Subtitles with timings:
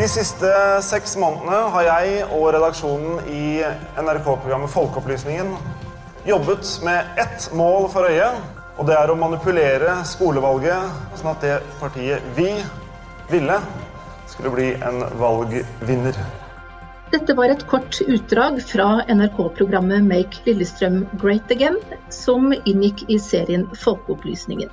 [0.00, 0.48] De siste
[0.80, 3.60] seks månedene har jeg og redaksjonen i
[4.00, 5.50] NRK-programmet Folkeopplysningen
[6.24, 8.30] jobbet med ett mål for øye,
[8.80, 12.48] og det er å manipulere skolevalget sånn at det partiet vi
[13.28, 13.58] ville,
[14.32, 16.16] skulle bli en valgvinner.
[17.12, 21.76] Dette var et kort utdrag fra NRK-programmet Make Lillestrøm Great Again,
[22.08, 24.72] som inngikk i serien Folkeopplysningen.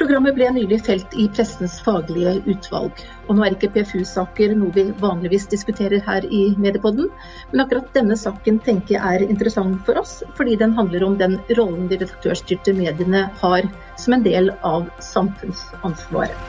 [0.00, 3.02] Programmet ble nylig felt i pressens faglige utvalg.
[3.28, 7.10] Og nå er ikke PFU-saker noe vi vanligvis diskuterer her i Mediepodden,
[7.50, 11.36] men akkurat denne saken tenker jeg er interessant for oss, fordi den handler om den
[11.58, 13.68] rollen de redaktørstyrte mediene har
[14.00, 16.48] som en del av samfunnsansvaret.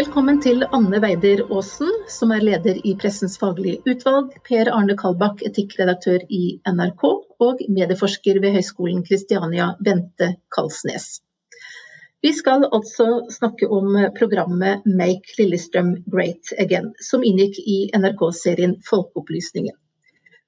[0.00, 5.44] Velkommen til Anne Weider Aasen, som er leder i Pressens faglige utvalg, Per Arne Kalbakk,
[5.44, 7.10] etikkredaktør i NRK,
[7.42, 11.18] og medieforsker ved Høgskolen Kristiania, Bente Kalsnes.
[12.22, 19.76] Vi skal altså snakke om programmet Make Lillestrøm Great Again, som inngikk i NRK-serien Folkeopplysningen.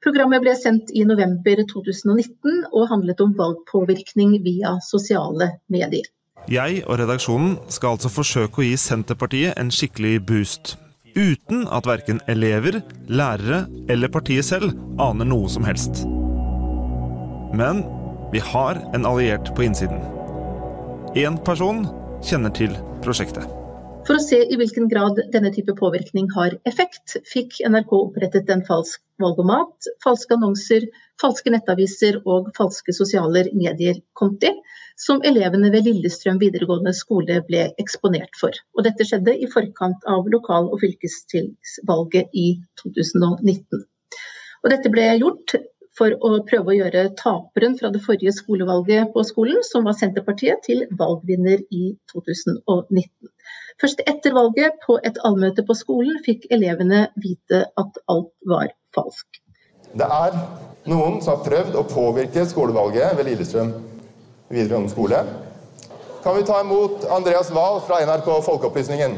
[0.02, 6.08] Programmet ble sendt i november 2019 og handlet om valgpåvirkning via sosiale medier.
[6.50, 10.74] Jeg og redaksjonen skal altså forsøke å gi Senterpartiet en skikkelig boost.
[11.14, 16.06] Uten at verken elever, lærere eller partiet selv aner noe som helst.
[17.52, 17.82] Men
[18.32, 19.98] vi har en alliert på innsiden.
[21.18, 21.82] Én person
[22.22, 23.42] kjenner til prosjektet.
[24.06, 28.62] For å se i hvilken grad denne type påvirkning har effekt, fikk NRK opprettet en
[28.66, 30.86] falsk valgomat, falske annonser,
[31.20, 34.54] falske nettaviser og falske sosiale medier-konti,
[35.00, 38.54] som elevene ved Lillestrøm videregående skole ble eksponert for.
[38.78, 42.48] Og dette skjedde i forkant av lokal- og fylkestingsvalget i
[42.82, 43.84] 2019.
[44.62, 45.58] Og dette ble gjort
[46.00, 50.62] for å prøve å gjøre taperen fra det forrige skolevalget på skolen, som var Senterpartiet,
[50.64, 53.10] til valgvinner i 2019.
[53.80, 59.40] Først etter valget, på et allmøte på skolen, fikk elevene vite at alt var falsk.
[59.90, 60.36] Det er
[60.88, 63.72] noen som har prøvd å påvirke skolevalget ved Lillestrøm
[64.50, 65.22] videregående skole.
[66.24, 69.16] Kan vi ta imot Andreas Wahl fra NRK Folkeopplysningen?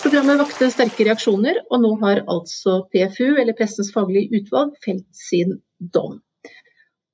[0.00, 5.58] Programmet vakte sterke reaksjoner, og nå har altså PFU, eller Pressens faglige utvalg, felt sin
[5.92, 6.14] dom.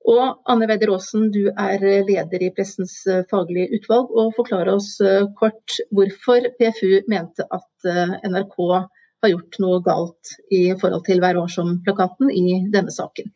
[0.07, 2.95] Og Anne Weider Aasen, du er leder i Pressens
[3.33, 9.59] faglige utvalg, og forklar oss eh, kort hvorfor PFU mente at eh, NRK har gjort
[9.65, 13.35] noe galt i forhold til hver år som plakaten i denne saken.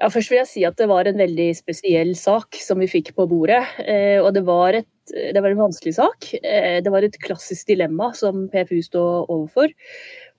[0.00, 3.12] Ja, først vil jeg si at det var en veldig spesiell sak som vi fikk
[3.18, 3.60] på bordet.
[3.84, 6.30] Eh, og det var, et, det var en vanskelig sak.
[6.40, 9.68] Eh, det var et klassisk dilemma som PFU stod overfor.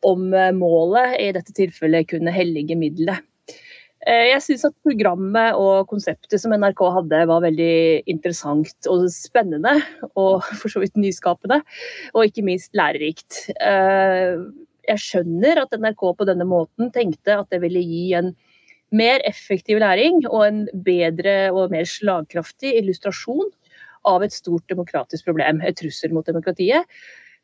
[0.09, 3.27] Om eh, målet i dette tilfellet kunne hellige middelet.
[4.01, 7.75] Jeg syns at programmet og konseptet som NRK hadde var veldig
[8.09, 9.75] interessant og spennende.
[10.17, 11.61] Og for så vidt nyskapende,
[12.15, 13.43] og ikke minst lærerikt.
[13.61, 18.33] Jeg skjønner at NRK på denne måten tenkte at det ville gi en
[18.91, 23.49] mer effektiv læring og en bedre og mer slagkraftig illustrasjon
[24.07, 26.87] av et stort demokratisk problem, et trussel mot demokratiet,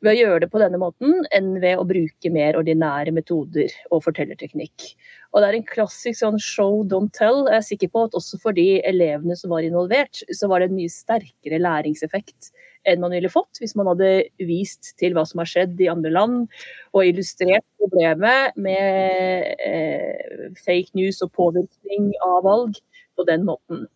[0.02, 4.04] ved å gjøre det på denne måten enn ved å bruke mer ordinære metoder og
[4.04, 4.92] fortellerteknikk.
[5.32, 7.46] Og Det er en klassisk sånn show, don't tell.
[7.50, 10.70] Jeg er sikker på at også for de elevene som var involvert, så var det
[10.70, 12.52] en mye sterkere læringseffekt
[12.88, 16.12] enn man ville fått hvis man hadde vist til hva som har skjedd i andre
[16.14, 16.46] land,
[16.94, 22.80] og illustrert problemet med eh, fake news og påvirkning av valg
[23.18, 23.86] på den måten.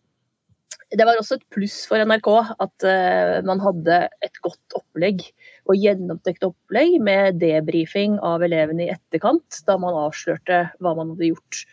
[0.93, 2.29] Det var også et pluss for NRK
[2.61, 5.23] at eh, man hadde et godt opplegg
[5.65, 11.31] og gjennomtenkt opplegg med debrifing av elevene i etterkant, da man avslørte hva man hadde
[11.31, 11.63] gjort.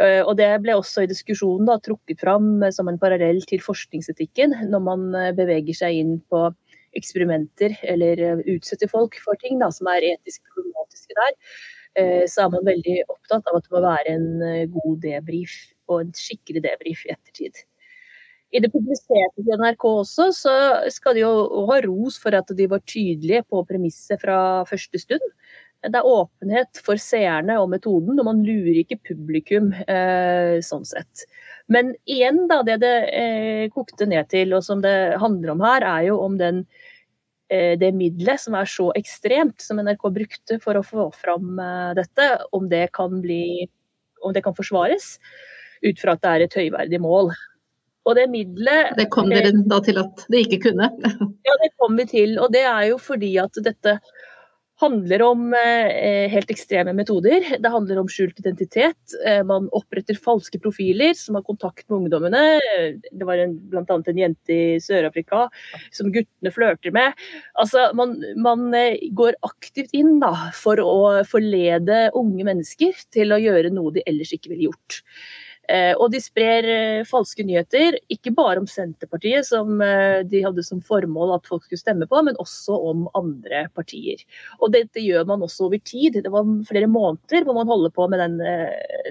[0.00, 4.56] Uh, og Det ble også i diskusjonen da, trukket fram som en parallell til forskningsetikken,
[4.72, 6.48] når man uh, beveger seg inn på
[6.94, 11.32] eksperimenter eller utsetter folk for ting da, som er etisk problematiske der.
[12.30, 15.56] Så er man veldig opptatt av at det må være en god debrief
[15.90, 17.58] og en skikkelig debrief i ettertid.
[18.54, 20.54] I det publiserte til NRK også, så
[20.94, 21.32] skal de jo
[21.70, 24.36] ha ros for at de var tydelige på premisset fra
[24.68, 25.24] første stund.
[25.84, 31.26] Det er åpenhet for seerne og metoden, og man lurer ikke publikum eh, sånn sett.
[31.72, 35.86] Men igjen, da, det det eh, kokte ned til, og som det handler om her,
[35.88, 36.64] er jo om den,
[37.52, 41.94] eh, det middelet som er så ekstremt, som NRK brukte for å få fram eh,
[42.00, 43.66] dette, om det kan bli
[44.24, 45.18] om det kan forsvares
[45.84, 47.32] ut fra at det er et høyverdig mål.
[48.04, 50.90] Og det middelet Det kom dere da til at det ikke kunne?
[51.48, 52.36] ja, det kom vi til.
[52.40, 53.98] Og det er jo fordi at dette
[54.80, 57.44] handler om eh, helt ekstreme metoder.
[57.62, 59.14] Det handler om skjult identitet.
[59.26, 62.42] Eh, man oppretter falske profiler som har kontakt med ungdommene.
[63.10, 63.84] Det var bl.a.
[63.86, 65.46] en jente i Sør-Afrika
[65.94, 67.14] som guttene flørter med.
[67.60, 70.98] Altså, man, man eh, går aktivt inn da, for å
[71.28, 75.04] forlede unge mennesker til å gjøre noe de ellers ikke ville gjort.
[75.68, 80.64] Eh, og de sprer eh, falske nyheter, ikke bare om Senterpartiet, som eh, de hadde
[80.66, 84.20] som formål at folk skulle stemme på, men også om andre partier.
[84.60, 86.20] Og dette gjør man også over tid.
[86.24, 88.36] Det var flere måneder hvor man holder på med den,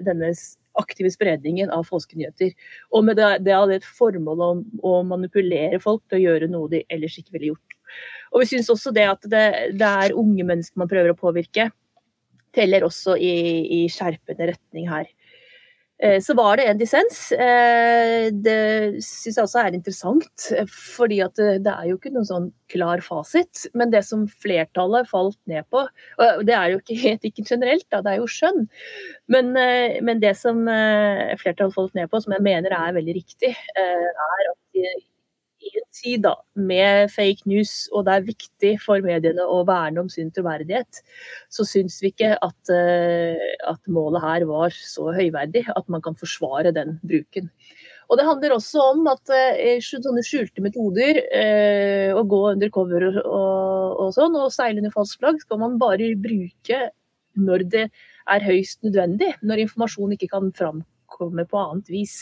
[0.06, 0.34] denne
[0.78, 2.54] aktive spredningen av falske nyheter.
[2.94, 6.84] Og med det, hadde et formål om å manipulere folk til å gjøre noe de
[6.94, 7.78] ellers ikke ville gjort.
[8.34, 9.46] Og vi syns også det at det,
[9.78, 11.70] det, er unge mennesker man prøver å påvirke,
[12.54, 13.34] teller også i,
[13.82, 15.10] i skjerpende retning her.
[16.02, 17.20] Eh, så var det en dissens.
[17.32, 23.04] Eh, det syns jeg også er interessant, fordi det, er jo ikke noen sånn klar
[23.06, 23.68] fasit.
[23.78, 28.02] Men det som flertallet falt ned på, og det er jo ikke etikken generelt, da,
[28.04, 28.68] det er jo skjønn.
[29.32, 33.54] Men, eh, men, det som flertallet falt ned på, som jeg mener er veldig riktig,
[33.54, 35.10] er at
[35.64, 40.04] i en tid da, med fake news, og det er viktig for mediene å verne
[40.04, 41.02] om sin troverdighet,
[41.54, 46.18] så syns vi ikke at, uh, at, målet her var så høyverdig at man kan
[46.20, 47.50] forsvare den bruken.
[48.12, 53.22] Og Det handler også om at uh, sånne skjulte metoder, uh, å gå undercover og,
[53.24, 56.88] og, og sånn, og seile under falskt flagg, skal man bare bruke
[57.34, 57.88] når det
[58.30, 62.20] er høyst nødvendig, når informasjon ikke kan framkomme på annet vis.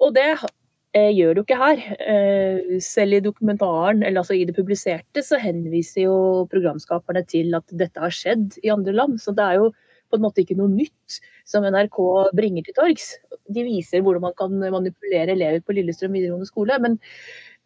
[0.00, 0.65] Og det Eh,
[0.96, 1.80] gjør det jo ikke her.
[2.12, 7.74] Eh, selv i dokumentaren, eller altså i det publiserte, så henviser jo programskaperne til at
[7.74, 9.18] dette har skjedd i andre land.
[9.20, 9.72] Så det er jo
[10.10, 11.98] på en måte ikke noe nytt som NRK
[12.38, 13.10] bringer til torgs.
[13.50, 16.78] De viser hvordan man kan manipulere elever på Lillestrøm videregående skole.
[16.82, 16.98] Men,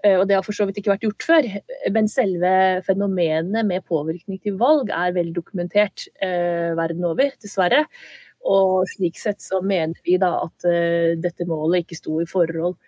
[0.04, 1.50] eh, og det har for så vidt ikke vært gjort før.
[1.92, 2.52] Men selve
[2.88, 7.84] fenomenet med påvirkning til valg er vel dokumentert eh, verden over, dessverre.
[8.48, 12.78] Og slik sett så mener vi da at eh, dette målet ikke sto i forhold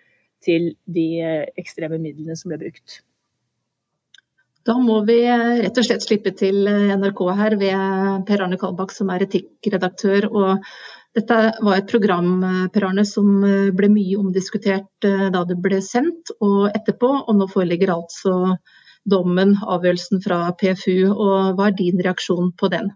[0.43, 3.01] til de eh, ekstreme midlene som ble brukt.
[4.63, 8.59] Da må vi eh, rett og slett slippe til eh, NRK her ved Per Arne
[8.59, 10.29] Kalbakk, som er etikkredaktør.
[10.31, 10.69] og
[11.13, 12.29] dette var et program
[12.73, 13.27] Per Arne, som
[13.77, 17.11] ble mye omdiskutert da det ble sendt og etterpå.
[17.27, 18.55] Og nå foreligger altså
[19.05, 21.11] dommen, avgjørelsen fra PFU.
[21.13, 22.89] og Hva er din reaksjon på den?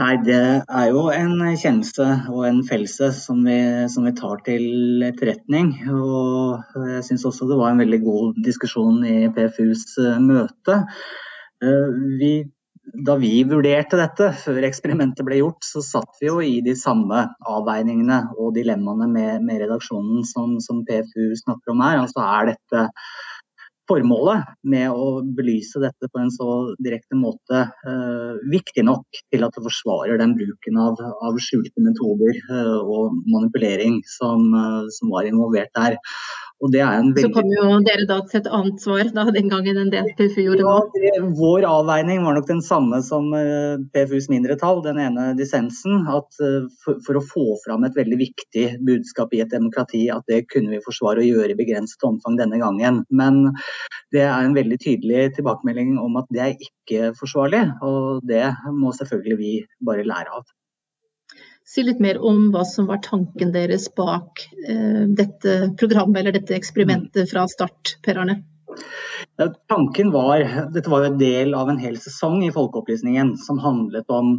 [0.00, 3.58] Nei, det er jo en kjennelse og en fellelse som vi,
[3.92, 5.74] som vi tar til etterretning.
[5.92, 10.78] Og jeg syns også det var en veldig god diskusjon i PFUs eh, møte.
[11.60, 12.32] Eh, vi,
[13.04, 17.26] da vi vurderte dette før eksperimentet ble gjort, så satt vi jo i de samme
[17.44, 22.00] avveiningene og dilemmaene med, med redaksjonen som, som PFU snakker om her.
[22.00, 22.86] Altså er dette
[23.92, 26.48] formålet med å belyse dette på en så
[26.82, 32.38] direkte måte eh, viktig nok til at det forsvarer den bruken av, av skjulte metoder
[32.40, 35.98] eh, og manipulering som, eh, som, var involvert der.
[36.62, 37.22] Veldig...
[37.24, 40.44] Så kom jo dere da til et annet svar da, den gangen enn det PFU
[40.44, 40.74] gjorde nå?
[41.02, 46.04] Ja, vår avveining var nok den samme som uh, PFUs mindretall, den ene dissensen.
[46.06, 50.22] At uh, for, for, å få fram et veldig viktig budskap i et demokrati, at
[50.30, 53.02] det kunne vi forsvare å gjøre i begrenset omfang denne gangen.
[53.10, 53.42] Men
[54.14, 58.46] det er en veldig tydelig tilbakemelding om at det er ikke forsvarlig, og det
[58.78, 60.46] må selvfølgelig vi bare lære av
[61.68, 66.56] si litt mer om hva som var tanken deres bak eh, dette programmet eller dette
[66.58, 68.42] eksperimentet fra start, Per Arne?
[69.36, 70.42] Ja, tanken var,
[70.72, 74.38] Dette var jo en del av en hel sesong i Folkeopplysningen som handlet om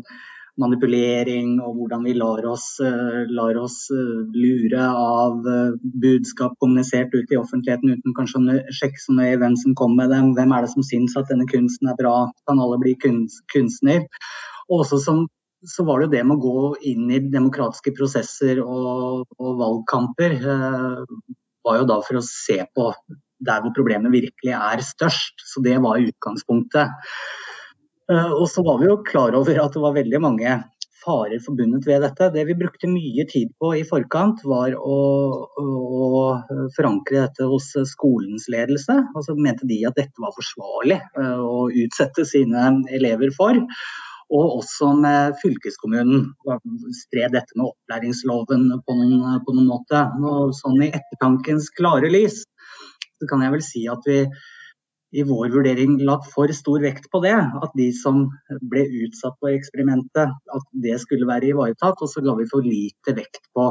[0.62, 7.14] manipulering og hvordan vi lar oss, uh, lar oss uh, lure av uh, budskap kommunisert
[7.16, 10.34] ut i offentligheten uten kanskje å sjekke så nøye hvem som kom med dem.
[10.38, 12.18] Hvem er det som syns at denne kunsten er bra?
[12.50, 14.06] Kan alle bli kunst, kunstner?
[14.70, 15.26] Og også som
[15.70, 20.36] så var det jo det med å gå inn i demokratiske prosesser og, og valgkamper
[20.40, 21.04] eh,
[21.64, 22.90] var jo da for å se på
[23.44, 25.44] der hvor problemet virkelig er størst.
[25.48, 26.92] Så det var utgangspunktet.
[28.12, 30.60] Eh, og så var vi jo klar over at det var veldig mange
[31.04, 32.30] farer forbundet ved dette.
[32.32, 35.00] Det vi brukte mye tid på i forkant, var å,
[35.60, 36.14] å
[36.78, 38.96] forankre dette hos skolens ledelse.
[39.14, 43.60] Og så mente de at dette var forsvarlig eh, å utsette sine elever for
[44.32, 46.32] og også med fylkeskommunen.
[46.98, 50.06] Spre dette med opplæringsloven på noen, på noen måte.
[50.24, 54.24] Og sånn I ettertankens klare lys så kan jeg vel si at vi
[55.14, 57.36] i vår vurdering la for stor vekt på det.
[57.36, 58.26] At de som
[58.72, 62.02] ble utsatt på eksperimentet, at det skulle være ivaretatt.
[62.02, 63.70] Og så la vi for lite vekt på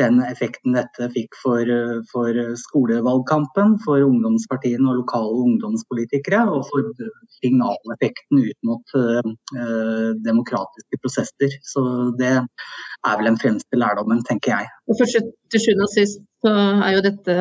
[0.00, 1.70] den effekten dette fikk for,
[2.10, 6.90] for skolevalgkampen, for ungdomspartiene og lokale ungdomspolitikere, og for
[7.38, 11.58] signaleffekten ut mot uh, demokratiske prosesser.
[11.64, 11.84] Så
[12.20, 14.72] det er vel den fremste lærdommen, tenker jeg.
[14.90, 16.52] Og for Til sjuende og sist så
[16.86, 17.34] er jo dette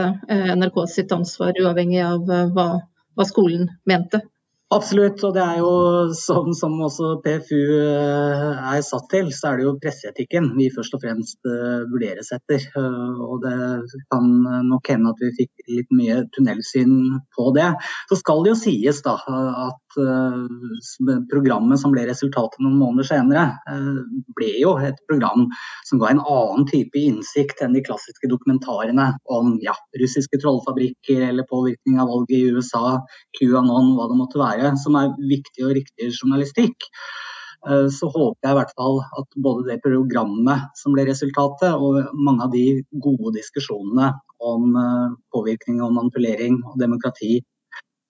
[0.59, 2.23] NRK sitt ansvar, uavhengig av
[2.55, 2.67] hva,
[3.17, 4.21] hva skolen mente.
[4.73, 5.73] Absolutt, og det er jo
[6.17, 10.95] sånn som også PFU eh, er satt til, så er det jo presseetikken vi først
[10.97, 12.65] og fremst uh, vurderes etter.
[12.73, 13.53] Uh, og det
[14.09, 14.25] kan
[14.65, 16.95] nok hende at vi fikk litt mye tunnelsyn
[17.37, 17.67] på det.
[18.09, 19.19] Så skal det jo sies da
[19.67, 19.81] at
[21.31, 23.43] programmet som ble resultatet noen måneder senere,
[24.35, 25.45] ble jo et program
[25.87, 31.47] som ga en annen type innsikt enn de klassiske dokumentarene om ja, russiske trollfabrikker eller
[31.47, 32.97] påvirkning av valget i USA,
[33.39, 36.89] QAnon, hva det måtte være være, som er viktig og riktig journalistikk.
[37.65, 42.13] Eh, så håper jeg i hvert fall at både det programmet som ble resultatet, og
[42.13, 44.11] mange av de gode diskusjonene
[44.45, 47.39] om eh, påvirkning og manipulering og demokrati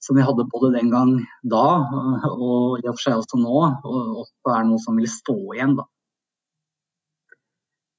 [0.06, 3.60] som vi hadde både den gang da, eh, og i og for seg også nå,
[3.88, 5.78] og også er noe som vil stå igjen.
[5.80, 5.88] da.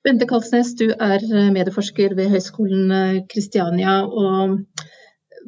[0.07, 4.05] Bente Kalsnes, du er medieforsker ved Høgskolen Kristiania.
[4.07, 4.61] og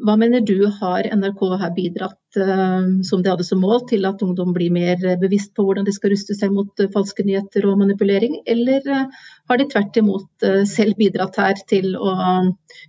[0.05, 4.23] hva mener du har NRK her bidratt, eh, som de hadde som mål, til at
[4.25, 7.79] ungdom blir mer bevisst på hvordan de skal ruste seg mot eh, falske nyheter og
[7.83, 12.15] manipulering, eller eh, har de tvert imot selv bidratt her til å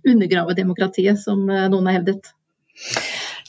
[0.06, 2.30] undergrave demokratiet, som noen har hevdet?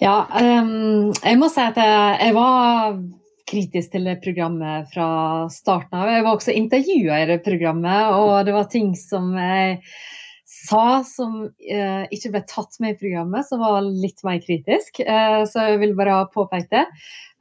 [0.01, 2.95] Ja, um, jeg må si at jeg, var
[3.51, 5.09] kritisk til programmet fra
[5.51, 6.09] starten av.
[6.09, 9.77] Jeg var også intervjua i det programmet, og det var ting som jeg
[10.67, 15.01] sa som eh, ikke ble tatt med i programmet, som var litt mer kritisk.
[15.03, 16.83] Eh, så jeg vil bare påpeke det.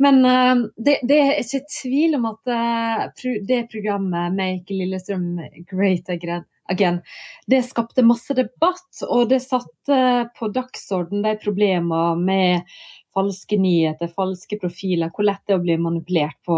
[0.03, 6.09] Men eh, det, det, er ikke tvil om at eh, det programmet, 'Make Lillestrøm Great
[6.11, 7.03] Again',
[7.51, 12.77] det skapte masse debatt, og det satte på dagsorden de problemene med
[13.15, 16.57] falske nyheter, falske profiler, hvor lett det er å bli manipulert på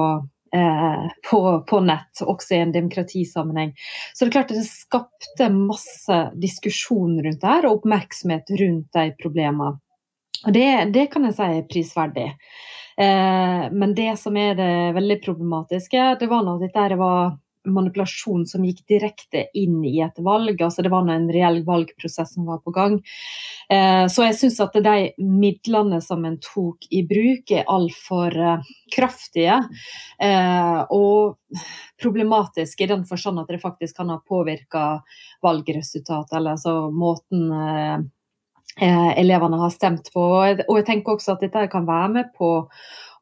[1.30, 3.72] på, på, nett, også i en demokratisammenheng.
[4.12, 8.92] Så det er klart at det skapte masse diskusjon rundt det her, og oppmerksomhet rundt
[8.98, 9.78] de problemene.
[10.42, 12.28] Og det, det kan jeg si er prisverdig.
[13.00, 17.36] Eh, men det som er det veldig problematiske, det var at dette var
[17.68, 20.60] manipulasjon som gikk direkte inn i et valg.
[20.62, 22.98] altså Det var en reell valgprosess som var på gang.
[23.70, 28.72] Eh, så jeg syns at de midlene som en tok i bruk, er altfor eh,
[28.94, 29.60] kraftige.
[30.22, 31.38] Eh, og
[32.02, 35.02] problematiske i den forstand at det faktisk kan ha påvirka
[35.44, 38.10] valgresultatet, eller altså måten
[38.80, 40.22] elevene har stemt på.
[40.40, 42.54] Og jeg tenker også at dette kan være med på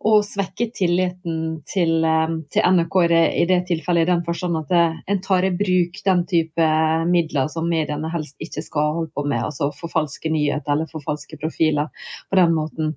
[0.00, 4.84] og svekke tilliten til, eh, til NRK i det, tilfellet, i den forstand at det,
[5.12, 6.68] en tar i bruk den type
[7.10, 11.90] midler som mediene helst ikke skal holde på med, altså forfalske nyheter eller forfalske profiler
[12.30, 12.94] på den måten.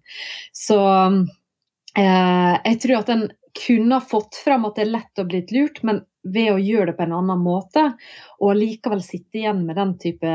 [0.55, 0.79] Så
[1.99, 5.83] eh, jeg tror at en kunne fått fram at det er lett å bli lurt,
[5.83, 7.83] men ved å gjøre det på en annen måte,
[8.39, 10.31] og likevel sitte igjen med type,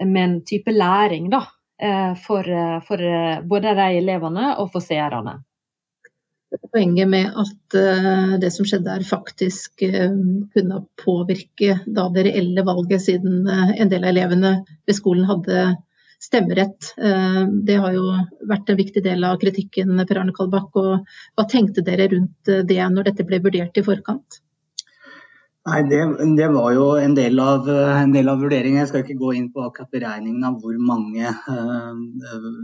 [0.00, 1.44] med en type læring, da.
[1.78, 2.98] Eh, for, eh, for
[3.46, 5.36] både de elevene og for seerne
[6.72, 10.16] poenget med at uh, det som skjedde her faktisk uh,
[10.54, 14.52] kunne påvirke det reelle valget, siden uh, en del av elevene
[14.86, 15.68] ved skolen hadde
[16.18, 16.96] stemmerett.
[17.62, 18.08] det har jo
[18.50, 20.74] vært en viktig del av kritikken, Per Arne Kalbakk.
[20.80, 24.40] Og hva tenkte dere rundt det når dette ble vurdert i forkant?
[25.68, 26.00] Nei, det,
[26.34, 28.80] det, var jo en del av, en del av vurderingen.
[28.82, 31.94] Jeg skal ikke gå inn på akkurat beregningen av hvor mange uh,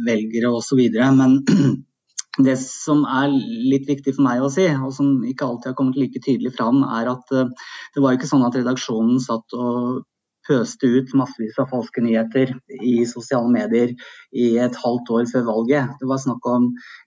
[0.06, 0.82] velgere osv.
[1.20, 1.38] Men
[2.43, 6.00] det som er litt viktig for meg å si, og som ikke alltid har kommet
[6.00, 7.53] like tydelig fram, er at eh,
[7.95, 10.03] det var ikke sånn at redaksjonen satt og
[10.45, 12.50] pøste ut massevis av falske nyheter
[12.85, 13.95] i sosiale medier
[14.37, 15.95] i et halvt år før valget.
[16.00, 16.67] Det var snakk om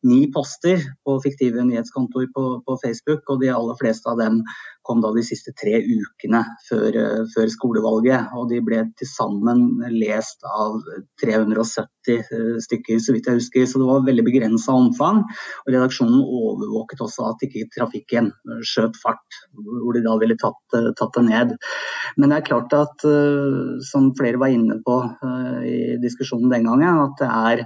[0.10, 4.42] ni poster på fiktive nyhetskontoer på, på Facebook, og de aller fleste av dem
[4.88, 8.32] kom da de siste tre ukene før, eh, før skolevalget.
[8.38, 10.80] Og de ble til sammen lest av
[11.24, 13.68] 370 eh, stykker, så vidt jeg husker.
[13.68, 15.24] Så det var veldig begrensa omfang.
[15.66, 18.32] Og redaksjonen overvåket også at ikke trafikken
[18.64, 21.56] skjøt fart, hvor de da ville tatt, eh, tatt det ned.
[22.18, 23.04] Men det er klart at,
[23.86, 24.96] som flere var inne på
[25.68, 27.64] i diskusjonen den gangen, at det er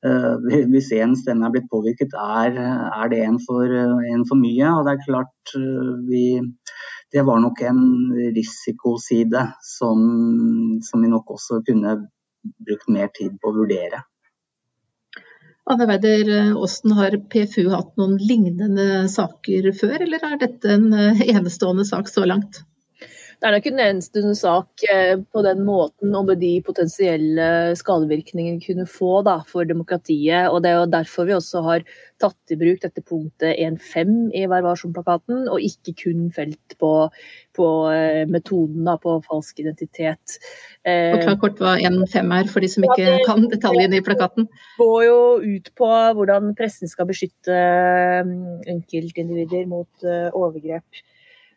[0.00, 4.70] hvis en stemme er blitt påvirket, er, er det en for, en for, mye.
[4.72, 5.56] Og det er klart
[6.08, 6.24] vi
[7.10, 7.82] Det var nok en
[8.36, 9.98] risikoside som,
[10.86, 11.96] som vi nok også kunne
[12.64, 14.04] brukt mer tid på å vurdere.
[15.70, 21.84] Anne Weider Åsten, har PFU hatt noen lignende saker før, eller er dette en enestående
[21.84, 22.62] sak så langt?
[23.40, 28.60] Det er nok en eneste sak eh, på den måten og med de potensielle skadevirkningene
[28.60, 30.50] kunne få da, for demokratiet.
[30.50, 31.86] og Det er jo derfor vi også har
[32.20, 36.92] tatt i bruk dette punktet 1.5 i Vær varsom-plakaten, og ikke kun felt på,
[37.56, 40.36] på eh, metoden da, på falsk identitet.
[40.84, 44.50] Forklar kort hva 1.5 er, for de som ikke ja, det, kan detaljene i plakaten.
[44.52, 45.88] Det går jo ut på
[46.20, 47.56] hvordan pressen skal beskytte
[48.68, 50.84] enkeltindivider mot overgrep.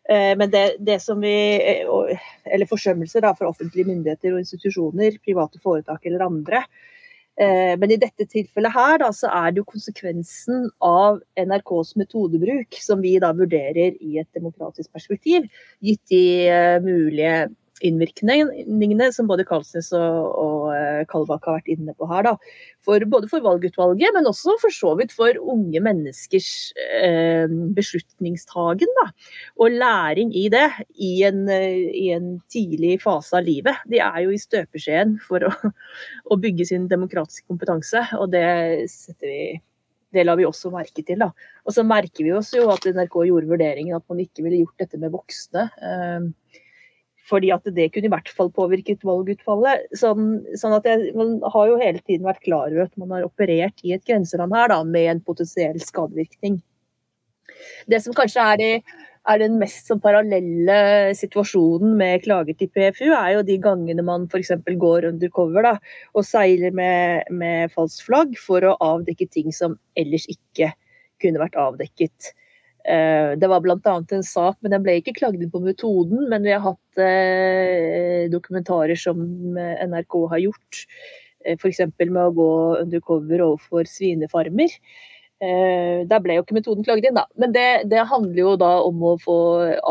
[0.09, 5.19] Eh, men det, det, som vi, eh, eller forsømmelser da, for offentlige myndigheter og institusjoner,
[5.23, 6.63] private foretak eller andre.
[7.39, 12.77] Eh, men i dette tilfellet her da, så er det jo konsekvensen av NRKs metodebruk
[12.83, 15.47] som vi da vurderer i et demokratisk perspektiv,
[15.81, 16.23] gitt de
[16.83, 17.47] mulige
[17.83, 22.27] innvirkningene som både Karlsnes og, og eh, Kalbakk har vært inne på her.
[22.27, 22.35] Da.
[22.83, 26.49] For, både for valgutvalget, men også for så vidt for unge menneskers
[26.99, 28.93] eh, beslutningstagen.
[29.01, 29.07] Da.
[29.59, 33.83] Og læring i det i en, i en, tidlig fase av livet.
[33.89, 35.51] De er jo i støpeskjeen for å,
[36.31, 38.47] å bygge sin demokratiske kompetanse, og det
[38.91, 39.43] setter vi
[40.13, 41.23] det la vi også merke til.
[41.23, 41.31] Da.
[41.65, 44.85] Og så merker vi oss jo at NRK gjorde vurderingen at man ikke ville gjort
[44.85, 45.65] dette med voksne.
[45.89, 46.59] Eh,
[47.29, 49.87] fordi at det kunne i hvert fall påvirket valgutfallet.
[49.99, 53.27] Sånn, sånn at jeg, Man har jo hele tiden vært klar over at man har
[53.27, 56.59] operert i et grenseland her da, med en potensiell skadevirkning.
[57.87, 63.07] Det som kanskje er, i, er den mest sånn, parallelle situasjonen med klager til PFU,
[63.15, 64.51] er jo de gangene man f.eks.
[64.67, 65.73] går undercover da,
[66.15, 70.73] og seiler med, med falskt flagg for å avdekke ting som ellers ikke
[71.23, 72.33] kunne vært avdekket.
[72.83, 73.95] Eh, det var bl.a.
[74.11, 76.27] en sak, men den ble ikke klagd inn på metoden.
[76.31, 79.23] Men vi har hatt eh, dokumentarer som
[79.55, 80.83] NRK har gjort,
[81.45, 81.85] eh, f.eks.
[82.03, 82.51] med å gå
[82.83, 84.79] undercover overfor svinefarmer.
[85.43, 87.25] Der ble jo ikke metoden klagd inn, da.
[87.35, 89.33] Men det, det, handler jo da om å få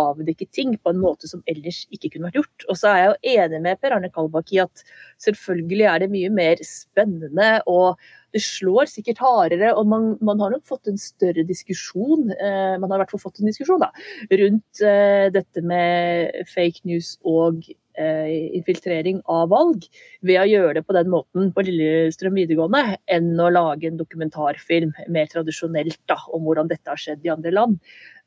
[0.01, 2.65] avdekket ting på en måte som ellers ikke kunne vært gjort.
[2.73, 4.85] Og så er jeg jo enig med Per Arne Kalbakk i at
[5.21, 8.01] selvfølgelig er det mye mer spennende og
[8.33, 12.91] det slår sikkert hardere, og man, man, har nok fått en større diskusjon eh, man
[12.91, 13.93] har i hvert fall fått en diskusjon da,
[14.33, 17.61] rundt eh, dette med fake news og
[17.99, 19.85] eh, infiltrering av valg
[20.25, 24.95] ved å gjøre det på den måten på Lillestrøm videregående, enn å lage en dokumentarfilm
[25.13, 27.79] mer tradisjonelt da, om hvordan dette har skjedd i andre land.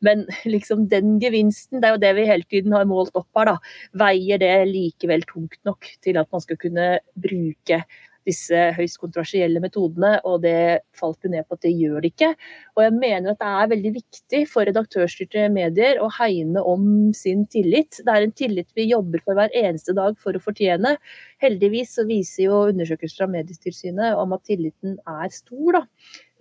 [0.06, 3.56] Men liksom den gevinsten, det er jo det vi hele tiden har målt opp her,
[3.56, 7.86] da, veier det likevel tungt nok til at man skal kunne bruke
[8.26, 12.32] disse høyst kontroversielle metodene, og det falt jo ned på at det gjør det ikke.
[12.76, 17.46] Og jeg mener at det er veldig viktig for redaktørstyrte medier å hegne om sin
[17.52, 18.02] tillit.
[18.02, 20.96] Det er en tillit vi jobber for hver eneste dag for å fortjene.
[21.44, 25.84] Heldigvis så viser jo undersøkelser fra Medietilsynet om at tilliten er stor, da.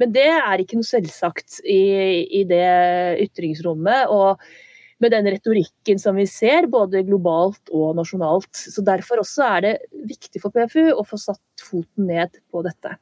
[0.03, 1.83] Men det er ikke noe selvsagt i,
[2.40, 2.66] i det
[3.29, 4.11] ytringsrommet.
[4.11, 4.42] og
[5.03, 8.51] med den retorikken som vi ser, både globalt og nasjonalt.
[8.53, 9.75] Så Derfor også er det
[10.07, 12.97] viktig for PFU å få satt foten ned på dette.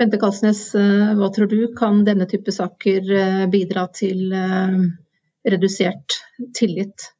[0.00, 1.58] Bente Kalsnes, eh, hva tror du?
[1.76, 4.78] Kan denne type saker eh, bidra til eh,
[5.52, 6.16] redusert
[6.56, 7.10] tillit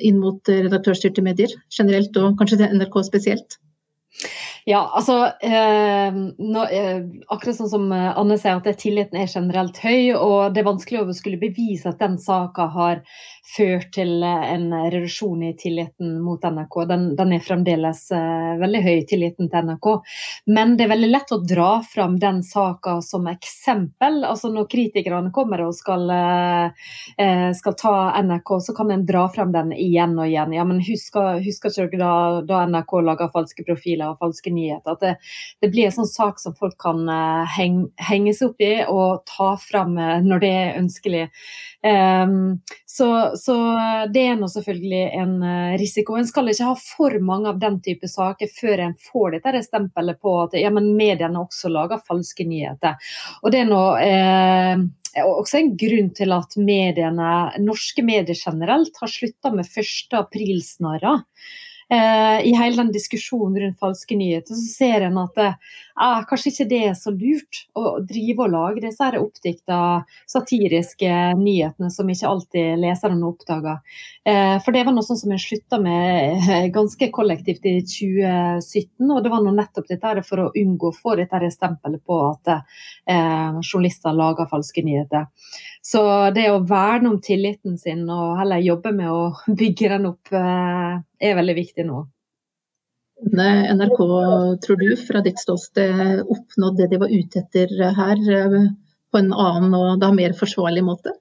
[0.00, 3.58] inn mot redaktørstyrte medier generelt, og kanskje til NRK spesielt?
[4.64, 7.02] Ja, altså eh, nå, eh,
[7.34, 10.12] Akkurat sånn som eh, Anne sier, at tilliten er generelt høy.
[10.14, 13.00] Og det er vanskelig å skulle bevise at den saka har
[13.56, 16.76] ført til eh, en reduksjon i tilliten mot NRK.
[16.92, 19.88] Den, den er fremdeles eh, veldig høy, tilliten til NRK.
[20.54, 24.22] Men det er veldig lett å dra fram den saka som eksempel.
[24.28, 29.50] Altså Når kritikerne kommer og skal, eh, skal ta NRK, så kan en dra fram
[29.58, 30.54] den igjen og igjen.
[30.54, 34.96] Ja, men Husker, husker ikke dere da, da NRK laga falske profiler og falske nyheter.
[34.96, 35.12] At det,
[35.62, 39.24] det blir en sånn sak som folk kan uh, heng, henge seg opp i og
[39.28, 41.24] ta fram uh, når det er ønskelig.
[41.82, 42.36] Um,
[42.86, 43.08] så,
[43.40, 43.56] så,
[44.14, 46.16] det er nå selvfølgelig en uh, risiko.
[46.18, 50.20] En skal ikke ha for mange av den type saker før en får dette stempelet
[50.22, 53.00] på at ja, men mediene også lager falske nyheter.
[53.42, 53.82] Og det er nå
[55.20, 60.16] også en grunn til at mediene, norske medier generelt har slutta med 1.
[60.22, 65.40] april-snarrer eh, i hele den diskusjonen rundt falske nyheter, så ser en at
[65.94, 69.78] ah, kanskje ikke det er så lurt å drive og lage disse oppdikta
[70.30, 73.80] satiriske nyhetene som ikke alltid leserne oppdager.
[74.24, 79.10] Eh, for det var noe sånn som en slutta med eh, ganske kollektivt i 2017,
[79.10, 82.54] og det var noe nettopp dette for å unngå å få dette stempelet på at
[82.56, 85.28] eh, journalister lager falske nyheter.
[85.82, 86.02] Så
[86.34, 91.00] det å verne om tilliten sin og heller jobbe med å bygge den opp, eh,
[91.22, 92.02] er veldig viktig nå.
[93.22, 93.98] NRK,
[94.64, 98.56] tror du, fra ditt ståsted oppnådd det de var ute etter her, eh,
[99.12, 101.14] på en annen og da mer forsvarlig måte?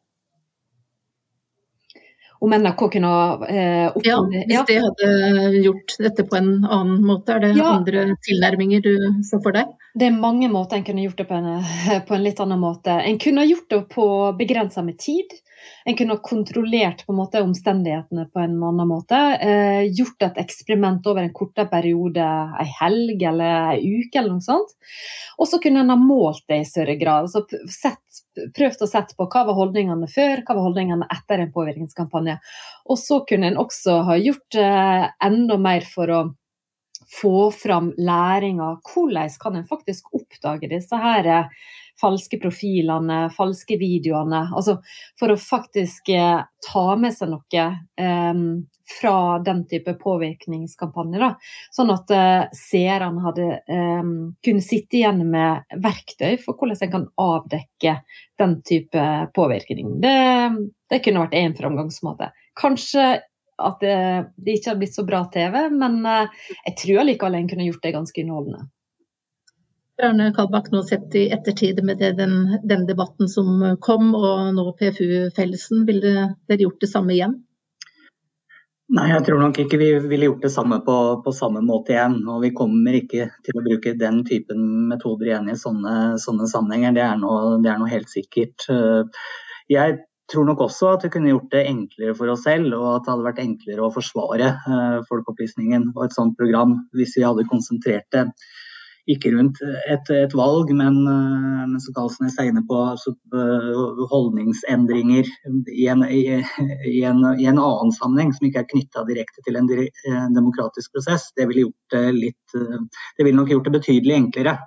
[2.42, 3.10] om NRK kunne
[3.50, 4.10] eh, det?
[4.10, 7.68] Ja, hvis de hadde gjort dette på en annen måte, er det ja.
[7.70, 8.94] andre tilnærminger du
[9.28, 9.70] så for deg?
[9.94, 11.48] Det er mange måter en kunne gjort det på en,
[12.08, 12.96] på en litt annen måte.
[12.96, 14.08] En kunne gjort det på
[14.40, 15.34] begrensa med tid.
[15.86, 19.18] En kunne kontrollert på måte omstendighetene på en annen måte.
[19.42, 22.26] Eh, gjort et eksperiment over en kortere periode,
[22.62, 24.74] ei helg eller ei uke eller noe sånt.
[25.38, 27.30] Og så kunne en ha målt det i større grad.
[27.30, 28.22] Altså sett,
[28.58, 32.38] prøvd å sette på hva var holdningene før, hva var holdningene etter en påvirkningskampanje.
[32.90, 36.22] Og så kunne en også ha gjort eh, enda mer for å
[37.20, 38.78] få fram læringa.
[38.88, 41.62] Hvordan kan en faktisk oppdage disse her eh,
[42.02, 44.46] falske profilene, falske videoene.
[44.56, 44.80] Altså
[45.20, 47.66] for å faktisk eh, ta med seg noe
[48.02, 48.44] eh,
[48.92, 51.24] fra den type påvirkningskampanjer.
[51.24, 51.32] Da.
[51.76, 54.12] Sånn at eh, seerne hadde eh,
[54.46, 57.98] kunne sitte igjen med verktøy for hvordan en kan avdekke
[58.42, 60.00] den type påvirkning.
[60.04, 60.16] Det,
[60.92, 62.32] det kunne vært én framgangsmåte.
[62.60, 63.22] Kanskje
[63.68, 63.96] at det,
[64.38, 67.86] det, ikke har blitt så bra TV, men eh, jeg tror allikevel en kunne gjort
[67.86, 68.68] det ganske innholdende.
[70.02, 74.66] Arne Kalbakk nå sett i ettertid med det, den, den, debatten som kom, og nå
[74.80, 75.86] PFU-fellesen.
[75.86, 76.14] Ville
[76.50, 77.36] dere gjort det samme igjen?
[78.92, 82.18] Nei, jeg tror nok ikke vi ville gjort det samme på, på, samme måte igjen.
[82.28, 86.98] Og vi kommer ikke til å bruke den typen metoder igjen i sånne, sånne sammenhenger.
[86.98, 88.68] Det er, noe, det er, noe, helt sikkert.
[89.72, 93.06] Jeg tror nok også at vi kunne gjort det enklere for oss selv, og at
[93.06, 97.50] det hadde vært enklere å forsvare uh, folkeopplysningen og et sånt program hvis vi hadde
[97.52, 98.30] konsentrert det
[99.10, 104.08] ikke rundt et, et valg, men, eh, men som Karlsnes er inne på, altså, eh,
[104.12, 105.30] holdningsendringer
[105.74, 106.22] i en, i,
[106.90, 109.70] i, en, i en, annen sammenheng som ikke er knytta direkte til en,
[110.36, 114.58] demokratisk prosess, det ville, gjort det, litt, eh, det ville nok gjort det betydelig enklere.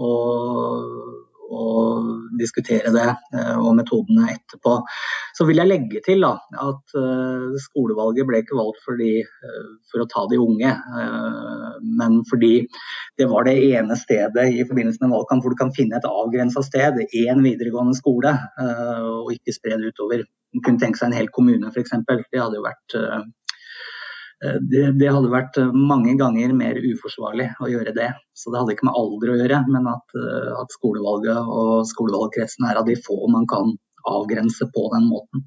[0.00, 2.08] Og og
[2.40, 4.76] diskutere det eh, og metodene etterpå.
[5.36, 10.04] Så vil jeg legge til da, at uh, skolevalget ble ikke valgt fordi, uh, for
[10.04, 10.72] å ta de unge,
[11.98, 12.52] men fordi
[13.20, 16.62] det var det ene stedet i forbindelse med valgkamp hvor du kan finne et avgrensa
[16.64, 18.34] sted, én videregående skole,
[19.08, 20.24] og ikke spre det utover.
[20.52, 21.94] Man kunne tenke seg en hel kommune f.eks.
[22.04, 23.22] Det hadde jo vært Eh,
[24.42, 28.10] det, det, hadde vært eh, mange ganger mer uforsvarlig å gjøre det.
[28.34, 32.66] Så det hadde ikke med alder å gjøre, men at, eh, at skolevalget og skolevalgkretsen
[32.70, 33.76] er av de få man kan
[34.08, 35.46] avgrense på den måten.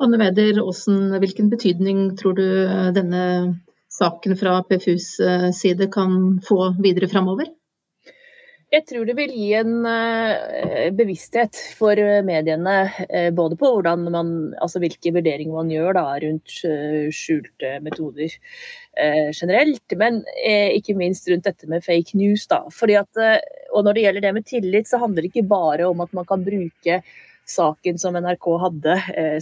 [0.00, 2.46] Anne Weder Aasen, hvilken betydning tror du
[2.96, 3.24] denne
[3.92, 5.10] saken fra PFUs
[5.58, 7.50] side kan få videre framover?
[8.70, 12.76] Jeg tror det vil gi en uh, bevissthet for mediene,
[13.10, 14.30] uh, både på man,
[14.62, 16.54] altså hvilke vurderinger man gjør da, rundt
[17.14, 18.38] skjulte metoder
[19.32, 22.42] generelt, men ikke minst rundt dette med fake news.
[22.50, 22.64] Da.
[22.98, 23.20] At,
[23.72, 26.26] og når det gjelder det med tillit, så handler det ikke bare om at man
[26.28, 26.98] kan bruke
[27.48, 28.96] saken som NRK hadde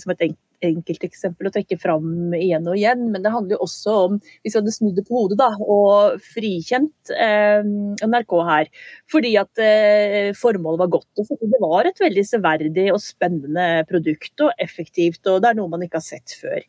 [0.05, 3.97] som et enkelt enkelteksempel å trekke fram igjen og igjen, men det handler jo også
[4.07, 7.61] om, hvis vi hadde snudd det på hodet da, og frikjent eh,
[8.05, 8.73] NRK her,
[9.13, 11.23] fordi at eh, formålet var godt.
[11.23, 15.73] og Det var et veldig severdig og spennende produkt, og effektivt, og det er noe
[15.73, 16.61] man ikke har sett før.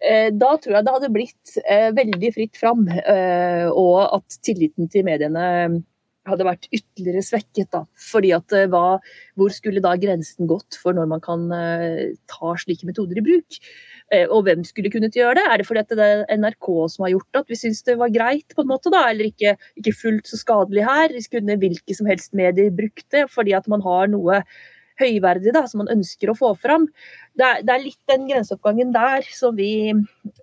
[0.00, 4.88] Eh, da tror jeg det hadde blitt eh, veldig fritt fram, eh, og at tilliten
[4.92, 5.44] til mediene
[6.30, 7.68] hadde vært ytterligere svekket.
[7.74, 7.84] Da.
[8.10, 8.98] Fordi at eh, hva,
[9.38, 13.60] Hvor skulle da grensen gått for når man kan uh, ta slike metoder i bruk?
[14.12, 15.46] Uh, og hvem skulle kunnet gjøre det?
[15.46, 18.12] Er det fordi at det er NRK som har gjort at vi syns det var
[18.14, 21.14] greit, på en måte da, eller ikke, ikke fullt så skadelig her?
[21.14, 24.42] Vi skulle hvilke som helst medier brukt det fordi at man har noe
[25.00, 26.84] høyverdig da, som man ønsker å få fram.
[27.38, 29.94] Det er, det er litt den grenseoppgangen der som vi,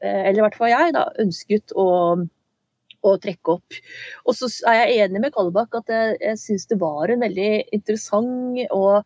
[0.01, 1.87] eller i hvert fall jeg, da, ønsket å
[3.13, 3.79] å trekke opp.
[4.27, 7.51] Og så er jeg enig med Kallebakk at jeg, jeg syns det var en veldig
[7.75, 9.03] interessant og,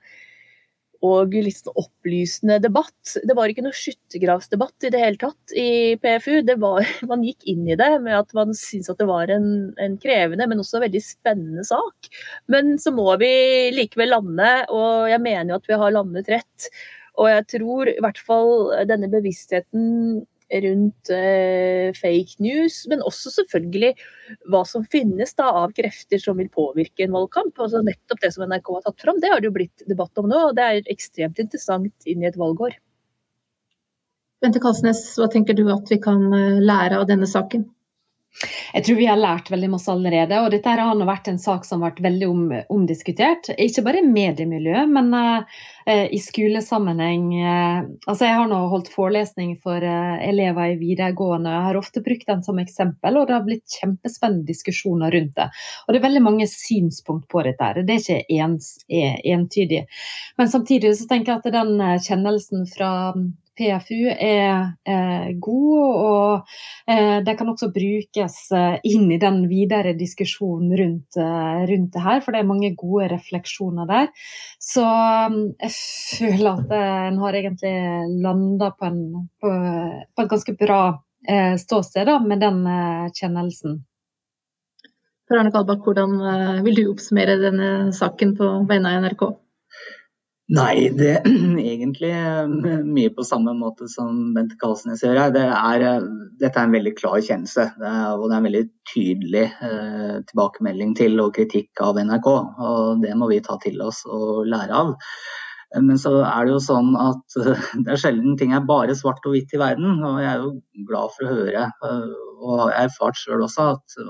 [1.01, 3.15] og litt sånn opplysende debatt.
[3.25, 5.69] Det var ikke noe skyttergravsdebatt i det hele tatt i
[6.01, 6.41] PFU.
[6.61, 9.49] Var, man gikk inn i det med at man syntes at det var en,
[9.81, 12.11] en, krevende, men også veldig spennende sak.
[12.51, 13.31] Men så må vi
[13.75, 16.71] likevel lande, og jeg mener jo at vi har landet rett.
[17.19, 18.53] Og jeg tror i hvert fall
[18.87, 20.21] denne bevisstheten
[20.63, 23.93] rundt eh, fake news, men også selvfølgelig
[24.51, 27.55] hva som finnes da av krefter som vil påvirke en valgkamp.
[27.57, 30.29] Altså Nettopp det som NRK har tatt fram, det har det jo blitt debatt om
[30.31, 30.47] nå.
[30.49, 32.77] og Det er ekstremt interessant inn i et valgår.
[34.41, 37.67] Bente Kalsnes, hva tenker du at vi kan eh, lære av denne saken?
[38.73, 40.39] Jeg tror vi har lært veldig masse allerede.
[40.39, 43.51] og Dette har nå vært en sak som har vært veldig om, omdiskutert.
[43.59, 45.43] Ikke bare i mediemiljøet, men uh,
[45.85, 47.27] i skolesammenheng.
[47.35, 51.51] Uh, altså jeg har nå holdt forelesning for uh, elever i videregående.
[51.53, 55.51] Jeg har ofte brukt den som eksempel, og det har blitt kjempespennende diskusjoner rundt det.
[55.85, 57.73] Og Det er veldig mange synspunkt på dette.
[57.83, 59.83] Det er ikke ens, er, entydig.
[60.39, 62.91] Men samtidig så tenker jeg at den kjennelsen fra
[63.61, 66.53] PFU er eh, god, og
[66.89, 72.05] eh, det kan også brukes eh, inn i den videre diskusjonen rundt, eh, rundt, det
[72.05, 74.09] her, for det er mange gode refleksjoner der.
[74.61, 77.75] Så mm, jeg føler at en har egentlig
[78.23, 78.91] landa på,
[79.43, 80.81] på, på, et ganske bra
[81.29, 82.65] eh, ståsted da, med den
[83.13, 83.77] kjennelsen.
[85.29, 89.29] Per Arne Kalbakk, hvordan vil du oppsummere denne saken på vegne av NRK?
[90.51, 91.27] Nei, det er
[91.71, 96.07] egentlig eh, mye på samme måte som Bente Kalsnes gjør Det er, eh,
[96.41, 101.15] dette er en veldig klar kjennelse, og det er en veldig tydelig eh, tilbakemelding til
[101.23, 102.27] og kritikk av NRK.
[102.67, 104.91] og Det må vi ta til oss og lære av.
[105.79, 107.37] Men så er det jo sånn at
[107.85, 110.03] det er sjelden ting er bare svart og hvitt i verden.
[110.03, 110.55] Og jeg er jo
[110.89, 111.69] glad for å høre,
[112.41, 114.01] og jeg har erfart sjøl også, at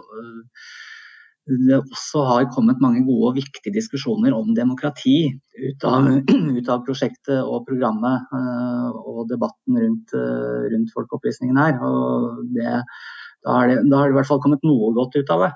[1.51, 6.07] det også har kommet mange gode og viktige diskusjoner om demokrati ut av,
[6.57, 11.81] ut av prosjektet og programmet uh, og debatten rundt, uh, rundt folkeopplysningen her.
[11.83, 12.79] Og det,
[13.43, 15.51] da, har det, da har det i hvert fall kommet noe godt ut av det.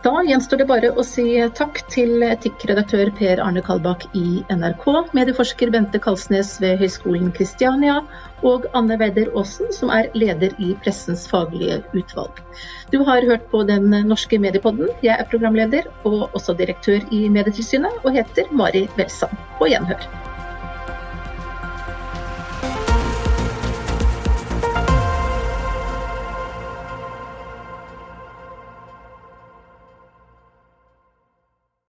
[0.00, 4.86] Da gjenstår det bare å si takk til etikkredaktør Per Arne Kalbakk i NRK,
[5.18, 7.98] medieforsker Bente Kalsnes ved Høgskolen Kristiania
[8.40, 12.40] og Anne Weider Aasen, som er leder i Pressens faglige utvalg.
[12.88, 14.88] Du har hørt på Den norske mediepodden.
[15.04, 19.36] Jeg er programleder og også direktør i Medietilsynet og heter Mari Welsand.
[19.60, 20.29] På gjenhør.